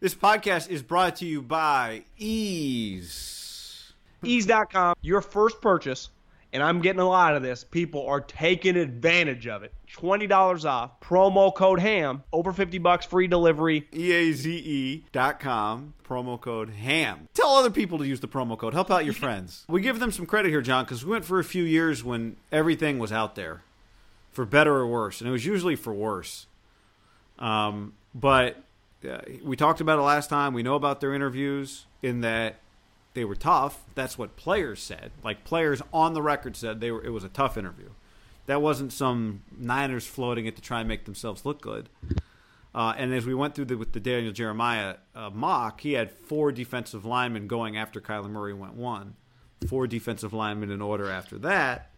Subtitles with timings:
[0.00, 3.92] This podcast is brought to you by Eaze.
[4.24, 6.08] Eaze.com, your first purchase,
[6.54, 7.64] and I'm getting a lot of this.
[7.64, 9.74] People are taking advantage of it.
[9.94, 13.86] $20 off, promo code HAM, over 50 bucks free delivery.
[13.92, 17.28] E-A-Z-E dot com, promo code HAM.
[17.34, 18.72] Tell other people to use the promo code.
[18.72, 19.66] Help out your friends.
[19.68, 22.36] We give them some credit here, John, because we went for a few years when
[22.50, 23.64] everything was out there,
[24.32, 26.46] for better or worse, and it was usually for worse.
[27.38, 28.64] Um, but
[29.42, 30.54] we talked about it last time.
[30.54, 32.56] We know about their interviews in that
[33.14, 33.82] they were tough.
[33.94, 35.12] That's what players said.
[35.24, 37.02] Like players on the record said they were.
[37.02, 37.90] It was a tough interview.
[38.46, 41.88] That wasn't some Niners floating it to try and make themselves look good.
[42.74, 46.10] Uh, and as we went through the, with the Daniel Jeremiah uh, mock, he had
[46.10, 49.14] four defensive linemen going after Kyler Murray went one,
[49.68, 51.90] four defensive linemen in order after that.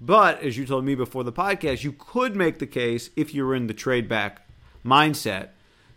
[0.00, 3.44] But as you told me before the podcast, you could make the case if you
[3.44, 4.48] were in the trade back
[4.84, 5.50] mindset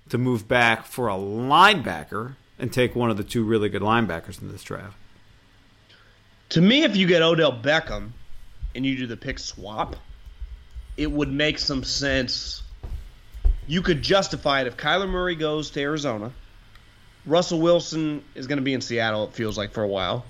[0.10, 4.42] to move back for a linebacker and take one of the two really good linebackers
[4.42, 4.98] in this draft.
[6.50, 8.12] To me, if you get Odell Beckham
[8.74, 9.96] and you do the pick swap,
[10.96, 12.64] it would make some sense.
[13.68, 16.32] You could justify it if Kyler Murray goes to Arizona.
[17.26, 20.26] Russell Wilson is going to be in Seattle, it feels like, for a while.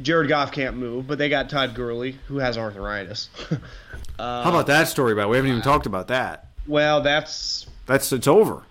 [0.00, 3.28] Jared Goff can't move, but they got Todd Gurley, who has arthritis.
[4.18, 5.12] How about that story?
[5.12, 6.48] About we haven't even talked about that.
[6.66, 8.62] well, that's That's it's over.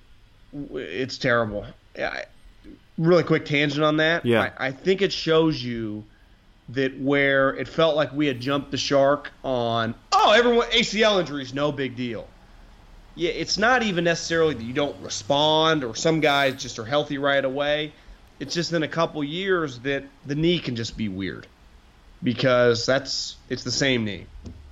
[0.73, 1.65] it's terrible.
[1.95, 2.23] Yeah,
[2.97, 4.25] really quick tangent on that.
[4.25, 4.51] Yeah.
[4.57, 6.03] I, I think it shows you
[6.69, 11.53] that where it felt like we had jumped the shark on oh everyone ACL injuries
[11.53, 12.27] no big deal.
[13.15, 17.17] Yeah, it's not even necessarily that you don't respond or some guys just are healthy
[17.17, 17.91] right away.
[18.39, 21.45] It's just in a couple years that the knee can just be weird
[22.23, 24.27] because that's it's the same knee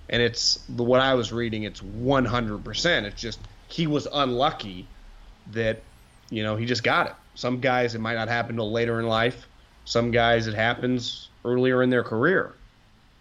[0.09, 1.63] and it's the what I was reading.
[1.63, 3.03] It's 100%.
[3.03, 3.39] It's just
[3.69, 4.87] he was unlucky
[5.51, 5.81] that
[6.29, 7.13] you know he just got it.
[7.35, 9.47] Some guys it might not happen till later in life.
[9.85, 12.53] Some guys it happens earlier in their career,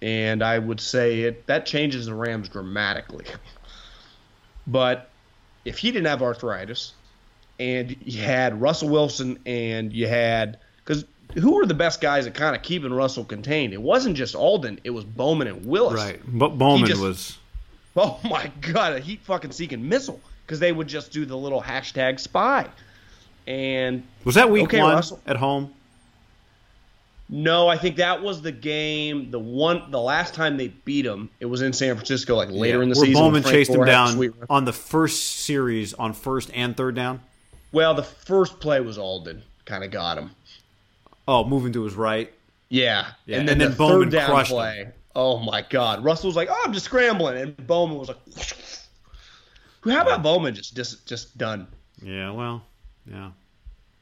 [0.02, 3.26] and I would say it that changes the Rams dramatically.
[4.66, 5.10] but
[5.64, 6.94] if he didn't have arthritis,
[7.60, 11.04] and you had Russell Wilson, and you had because
[11.34, 13.74] who were the best guys at kind of keeping Russell contained?
[13.74, 15.94] It wasn't just Aldon; it was Bowman and Willis.
[15.94, 16.20] Right.
[16.26, 17.38] But Bowman just- was.
[18.00, 21.60] Oh my god, a heat fucking seeking missile because they would just do the little
[21.60, 22.66] hashtag spy.
[23.46, 25.20] And Was that week Okay, one Russell.
[25.26, 25.74] at home?
[27.28, 29.30] no, I think that was the game.
[29.30, 32.82] The one, the last time they beat them, it was in San Francisco, like later
[32.82, 33.22] in the Where season.
[33.22, 37.20] Bowman chased him a down on the first series on first and third down.
[37.72, 40.30] Well, the first play was Aldon, kind of got him.
[41.26, 42.32] Oh, moving to his right.
[42.70, 44.88] Yeah, Yeah, and then, and then the Bowman third down crushed play.
[45.14, 48.18] Oh my God, Russell was like, "Oh, I'm just scrambling," and Bowman was like,
[49.88, 51.66] "How about Bowman just just just done?"
[52.02, 52.62] Yeah, well,
[53.10, 53.30] yeah.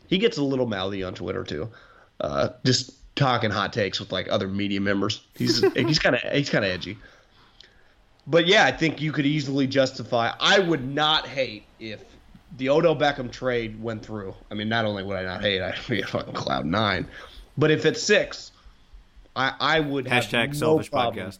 [0.06, 1.70] he gets a little mouthy on Twitter too,
[2.20, 5.22] uh, just talking hot takes with like other media members.
[5.34, 6.98] He's he's kind of he's kind of edgy.
[8.26, 10.32] But yeah, I think you could easily justify.
[10.40, 12.02] I would not hate if
[12.56, 14.34] the Odell Beckham trade went through.
[14.50, 17.06] I mean, not only would I not hate, I'd be a fucking cloud nine.
[17.56, 18.52] But if it's six,
[19.34, 21.26] I I would have Hashtag no selfish problem.
[21.26, 21.38] podcast.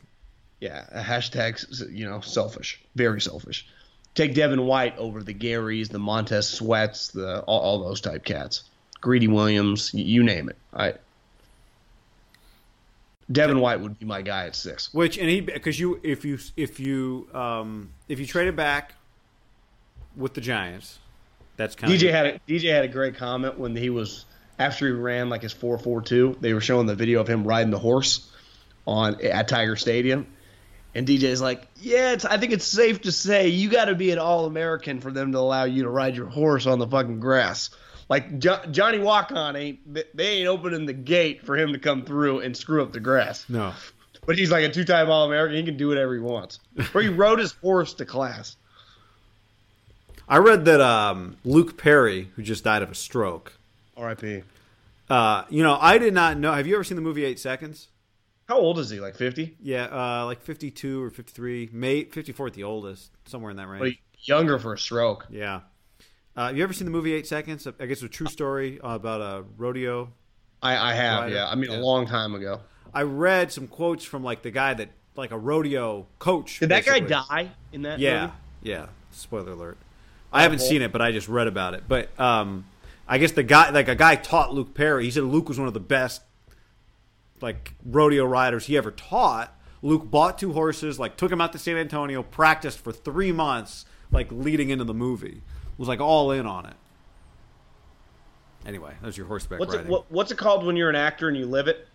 [0.61, 3.69] Yeah, a hashtag you know selfish, very selfish.
[4.17, 8.65] Take Devin White over the Garys, the Montez Sweats, the all, all those type cats.
[9.01, 10.57] Greedy Williams, you name it.
[10.75, 10.95] I
[13.31, 14.93] Devin White would be my guy at six.
[14.93, 18.95] Which and he because you if you if you um if you trade it back
[20.17, 20.99] with the Giants,
[21.57, 24.25] that's kind of DJ of had a, DJ had a great comment when he was
[24.59, 26.37] after he ran like his four four two.
[26.41, 28.31] They were showing the video of him riding the horse
[28.87, 30.27] on at Tiger Stadium,
[30.97, 34.11] and DJ's like, "Yeah, it's, I think it's safe to say you got to be
[34.11, 37.21] an All American for them to allow you to ride your horse on the fucking
[37.21, 37.71] grass."
[38.09, 42.41] Like jo- Johnny Walk-On ain't they- ain't opening the gate for him to come through
[42.41, 43.45] and screw up the grass.
[43.49, 43.73] no.
[44.25, 45.57] But he's like a two-time All-American.
[45.57, 46.59] He can do whatever he wants.
[46.95, 48.57] Or he rode his horse to class.
[50.29, 53.53] I read that um, Luke Perry, who just died of a stroke.
[53.97, 54.43] R.I.P.
[55.09, 56.53] Uh, you know, I did not know.
[56.53, 57.87] Have you ever seen the movie Eight Seconds?
[58.49, 59.01] How old is he?
[59.01, 59.57] Like fifty?
[59.61, 63.99] Yeah, uh, like fifty-two or fifty-three, May fifty-four at the oldest, somewhere in that range.
[64.19, 65.27] But younger for a stroke.
[65.31, 65.61] Yeah.
[66.37, 67.67] Uh, you ever seen the movie Eight Seconds?
[67.67, 70.13] I guess it's a true story about a rodeo.
[70.63, 71.33] I, I have, Right.
[71.33, 71.49] yeah.
[71.49, 71.79] I mean, Yeah.
[71.79, 72.61] a long time ago.
[72.95, 76.61] I read some quotes from like the guy that, like a rodeo coach.
[76.61, 77.09] Did that guy basically.
[77.09, 77.99] die in that?
[78.01, 78.33] Yeah, movie?
[78.63, 78.87] yeah.
[79.13, 79.79] Spoiler alert.
[80.33, 81.85] I haven't seen it, but I just read about it.
[81.89, 82.67] But um,
[83.09, 85.05] I guess the guy, like a guy, taught Luke Perry.
[85.05, 86.21] He said Luke was one of the best,
[87.41, 89.53] like rodeo riders he ever taught.
[89.83, 93.85] Luke bought two horses, like took him out to San Antonio, practiced for three months,
[94.11, 95.43] like leading into the movie.
[95.79, 96.75] Was like all in on it.
[98.67, 99.93] Anyway, that's your horseback What's it, riding.
[99.93, 101.87] what, what's it called when you're an actor and you live it?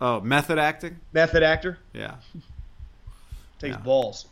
[0.00, 0.98] Oh, method acting.
[1.12, 2.16] Method actor Yeah.
[3.58, 3.82] takes Yeah.
[3.82, 4.26] balls.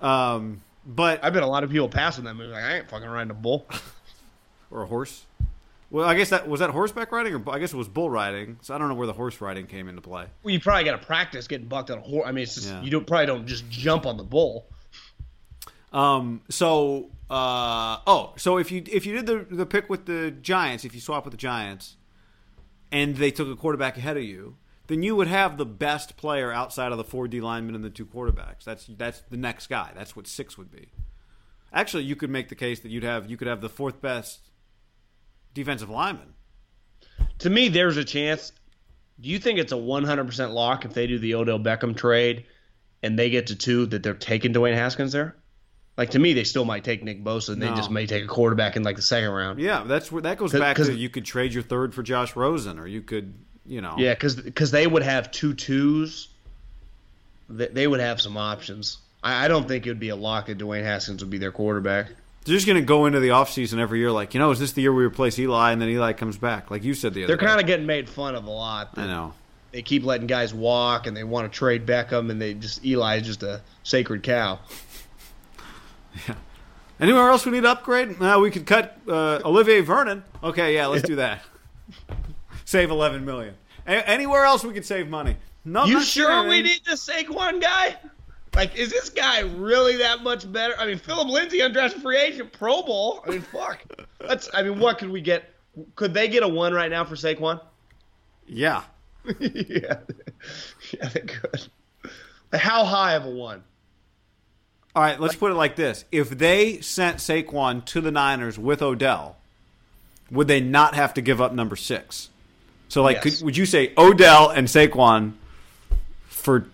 [0.00, 3.08] Um, but I bet a lot of people passing that movie like I ain't fucking
[3.08, 3.66] riding a bull.
[4.70, 5.24] or a horse.
[5.90, 8.58] Well, I guess that was that horseback riding, or I guess it was bull riding.
[8.62, 10.26] So I don't know where the horse riding came into play.
[10.42, 12.24] well, you probably got to practice getting bucked on a horse.
[12.26, 12.82] I mean, it's just, Yeah.
[12.82, 14.66] you don't probably don't just jump on the bull.
[15.92, 20.30] Um, so uh, oh, so if you if you did the the pick with the
[20.32, 21.96] Giants, if you swap with the Giants,
[22.90, 24.56] and they took a quarterback ahead of you,
[24.88, 27.90] then you would have the best player outside of the four D linemen and the
[27.90, 28.64] two quarterbacks.
[28.64, 29.92] That's that's the next guy.
[29.94, 30.88] That's what six would be.
[31.72, 34.40] Actually, you could make the case that you'd have you could have the fourth best
[35.54, 36.34] defensive lineman.
[37.38, 38.52] To me, there's a chance.
[39.20, 42.46] Do you think it's a 100% lock if they do the Odell Beckham trade
[43.02, 45.36] and they get to two that they're taking Dwayne Haskins there?
[45.96, 48.26] Like to me, they still might take Nick Bosa and they just may take a
[48.26, 49.60] quarterback in like the second round.
[49.60, 52.80] Yeah, that's where that goes back to you could trade your third for Josh Rosen,
[52.80, 53.32] or you could,
[53.64, 56.28] you know, Yeah, because they would have two twos.
[57.48, 58.98] They, they would have some options.
[59.22, 61.52] I, I don't think it would be a lock that Dwayne Haskins would be their
[61.52, 62.08] quarterback.
[62.44, 64.72] They're just going to go into the offseason every year like, you know, is this
[64.72, 66.70] the year we replace Eli and then Eli comes back?
[66.70, 68.90] Like you said the other They're kind of getting made fun of a lot.
[68.96, 69.32] I know.
[69.72, 73.16] They keep letting guys walk, and they want to trade Beckham, and they just Eli
[73.16, 74.60] is just a sacred cow.
[76.28, 76.36] yeah.
[77.00, 78.20] Anywhere else we need to upgrade?
[78.20, 80.22] No, we could cut uh, Olivier Vernon.
[80.44, 81.42] Okay, yeah, let's do that.
[82.64, 83.54] save 11 million.
[83.84, 85.36] A- anywhere else we could save money.
[85.64, 87.96] No, you sure we need this Saquon guy?
[88.54, 90.74] Like, is this guy really that much better?
[90.78, 93.22] I mean, Phillip Lindsay, undrafted free agent, Pro Bowl.
[93.26, 93.82] I mean, fuck.
[94.20, 94.48] Let's.
[94.54, 95.50] I mean, what could we get?
[95.96, 97.60] Could they get a one right now for Saquon?
[98.46, 98.82] Yeah.
[99.40, 99.40] yeah,
[100.92, 101.66] yeah, they could.
[102.52, 103.64] How high of a one?
[104.94, 106.04] All right, let's put it like this.
[106.12, 109.36] If they sent Saquon to the Niners with Odell,
[110.30, 112.28] would they not have to give up number six?
[112.88, 113.38] So, like, Yes.
[113.38, 115.32] could, would you say Odell and Saquon
[116.28, 116.66] for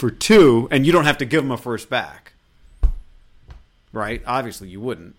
[0.00, 2.32] for two, and you don't have to give them a first back?
[3.92, 4.22] Right?
[4.26, 5.14] Obviously, you wouldn't.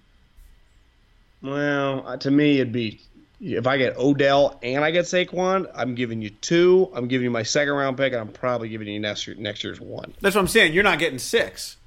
[1.41, 3.01] Well, uh, to me, it'd be
[3.41, 6.91] if I get Odell and I get Saquon, I'm giving you two.
[6.93, 9.63] I'm giving you my second round pick, and I'm probably giving you next year, next
[9.63, 10.13] year's one.
[10.21, 10.73] That's what I'm saying.
[10.73, 11.77] You're not getting six.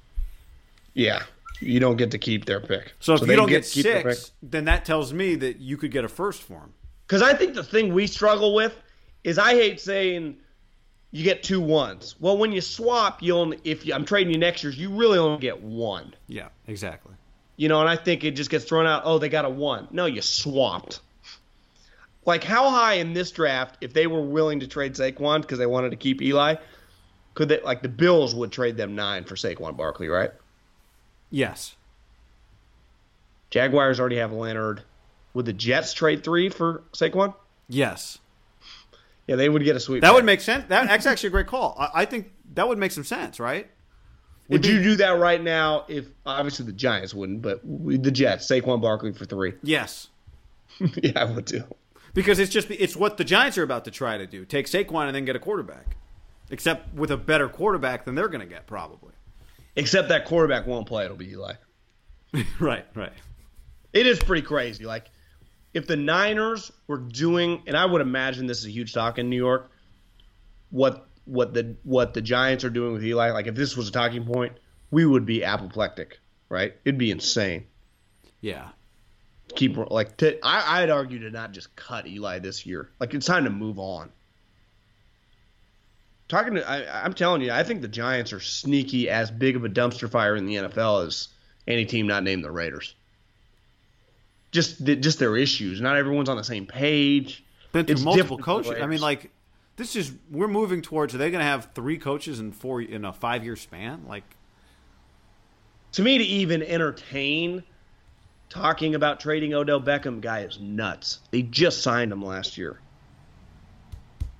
[0.93, 1.23] Yeah,
[1.59, 2.93] you don't get to keep their pick.
[2.99, 3.83] So if they you don't get, pick.
[3.83, 6.73] six, then that tells me that you could get a first for him.
[7.07, 8.75] Because I think the thing we struggle with
[9.23, 10.37] is I hate saying
[11.15, 12.13] you get two ones.
[12.19, 15.17] Well, when you swap, you only if you, I'm trading you next year's, you really
[15.17, 16.13] only get one.
[16.27, 17.13] Yeah, exactly.
[17.55, 19.03] You know, and I think it just gets thrown out.
[19.05, 19.87] Oh, they got a one.
[19.91, 20.99] No, you swapped.
[22.25, 25.65] Like how high in this draft, if they were willing to trade Saquon because they
[25.65, 26.55] wanted to keep Eli,
[27.33, 27.61] could they?
[27.61, 30.31] Like the Bills would trade them nine for Saquon Barkley, right?
[31.31, 31.77] Yes.
[33.51, 34.83] Jaguars already have Leonard.
[35.33, 37.35] Would the Jets trade three for Saquon?
[37.69, 38.17] Yes.
[39.27, 40.01] Yeah, they would get a sweep.
[40.01, 40.65] That would make sense.
[40.67, 41.75] That, that's actually a great call.
[41.79, 43.69] I, I think that would make some sense, right?
[44.49, 45.85] Would you do that right now?
[45.87, 49.53] If obviously the Giants wouldn't, but we- the Jets, Saquon Barkley for three.
[49.63, 50.09] Yes.
[51.01, 51.63] yeah, I would too.
[52.13, 54.45] Because it's just it's what the Giants are about to try to do.
[54.45, 55.97] Take Saquon and then get a quarterback.
[56.51, 59.13] Except with a better quarterback than they're going to get probably.
[59.75, 61.05] Except that quarterback won't play.
[61.05, 61.53] It'll be Eli.
[62.59, 63.11] right, right.
[63.93, 64.85] It is pretty crazy.
[64.85, 65.09] Like,
[65.75, 69.29] if the Niners were doing, and I would imagine this is a huge talk in
[69.29, 69.69] New York,
[70.71, 73.91] what what the what the Giants are doing with Eli, like if this was a
[73.91, 74.53] talking point,
[74.89, 76.73] we would be apoplectic, right?
[76.85, 77.67] It'd be insane.
[78.39, 78.69] Yeah.
[79.55, 82.89] Keep like to, I, I'd argue to not just cut Eli this year.
[82.99, 84.11] Like it's time to move on.
[86.29, 89.65] Talking to, I, I'm telling you, I think the Giants are sneaky as big of
[89.65, 91.27] a dumpster fire in the NFL as
[91.67, 92.95] any team not named the Raiders.
[94.55, 95.81] Just, just their issues.
[95.81, 97.43] Not everyone's on the same page.
[97.73, 98.75] Been through It's multiple coaches.
[98.81, 99.29] I mean, like
[99.75, 101.13] this is we're moving towards.
[101.13, 104.05] Are they going to have three coaches in four in a five year span?
[104.07, 104.23] Like,
[105.91, 107.63] to me to even entertain
[108.49, 111.19] talking about trading Odell Beckham guy is nuts.
[111.31, 112.79] They just signed him last year.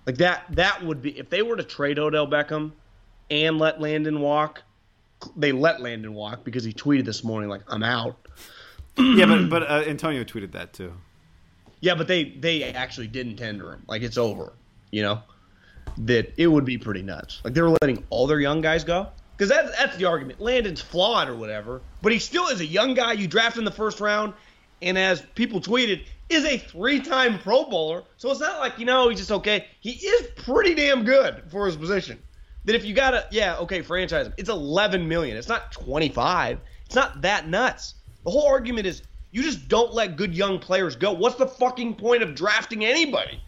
[0.05, 2.71] Like that that would be if they were to trade Odell Beckham
[3.29, 4.63] and let Landon walk,
[5.35, 8.24] they let Landon walk because he tweeted this morning like I'm out.
[8.97, 10.93] Yeah, but but uh, Antonio tweeted that too.
[11.81, 13.83] Yeah, but they they actually didn't tender him.
[13.87, 14.53] Like it's over,
[14.91, 15.21] you know?
[15.99, 17.41] That it would be pretty nuts.
[17.43, 19.07] Like they were letting all their young guys go.
[19.37, 20.39] Because that's, that's the argument.
[20.39, 23.71] Landon's flawed or whatever, but he still is a young guy you draft in the
[23.71, 24.33] first round,
[24.81, 28.03] and as people tweeted, is a three-time Pro Bowler.
[28.17, 29.67] So it's not like you know he's just okay.
[29.81, 32.19] He is pretty damn good for his position.
[32.63, 34.33] That if you gotta, yeah, okay, franchise him.
[34.37, 35.37] It's 11 million.
[35.37, 36.59] It's not 25.
[36.87, 37.93] It's not that nuts.
[38.25, 41.13] The whole argument is you just don't let good young players go.
[41.13, 43.41] What's the fucking point of drafting anybody?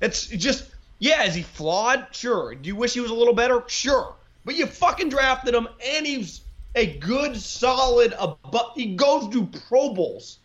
[0.00, 2.08] It's just, yeah, is he flawed?
[2.10, 2.54] Sure.
[2.54, 3.62] Do you wish he was a little better?
[3.68, 4.14] Sure.
[4.44, 6.42] But you fucking drafted him, and he's
[6.74, 10.40] a good, solid, abu- he goes to Pro Bowls.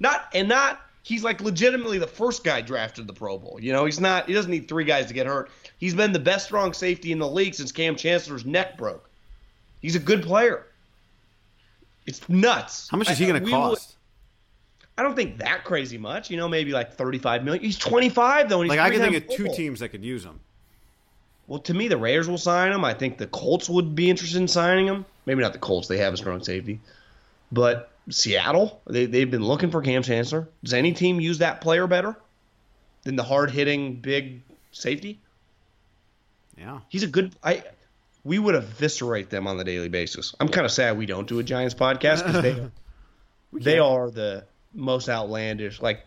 [0.00, 3.58] Not, and not, he's like legitimately the first guy drafted the Pro Bowl.
[3.60, 5.50] You know, he's not, he doesn't need three guys to get hurt.
[5.78, 9.10] He's been the best strong safety in the league since Kam Chancellor's neck broke.
[9.80, 10.67] He's a good player.
[12.08, 12.88] It's nuts.
[12.88, 13.96] How much is he going to will- cost?
[14.96, 16.28] I don't think that crazy much.
[16.30, 17.62] You know, maybe like thirty-five million.
[17.62, 18.60] He's twenty-five though.
[18.60, 20.40] Like I can think of two teams that could use him.
[21.46, 22.84] Well, to me, the Raiders will sign him.
[22.84, 25.04] I think the Colts would be interested in signing him.
[25.24, 26.80] Maybe not the Colts; they have a strong safety.
[27.52, 30.48] But Seattle, they they've been looking for Kam Chancellor.
[30.64, 32.16] Does any team use that player better
[33.04, 35.20] than the hard-hitting big safety?
[36.56, 36.80] Yeah.
[36.88, 37.36] He's a good.
[37.44, 37.62] I
[38.28, 40.34] we would eviscerate them on the daily basis.
[40.38, 42.70] I'm kind of sad we don't do a Giants podcast because they
[43.54, 44.44] they are the
[44.74, 45.80] most outlandish.
[45.80, 46.04] Like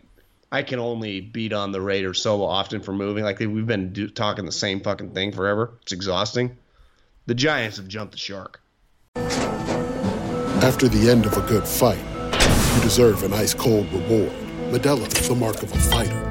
[0.52, 3.24] I can only beat on the Raiders so often for moving.
[3.24, 5.72] Like we've been do, talking the same fucking thing forever.
[5.82, 6.56] It's exhausting.
[7.26, 8.62] The Giants have jumped the shark.
[9.16, 11.98] After the end of a good fight,
[12.76, 14.32] you deserve an ice cold reward.
[14.70, 16.31] Modelo is the mark of a fighter.